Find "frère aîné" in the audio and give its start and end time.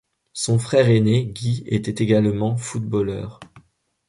0.57-1.27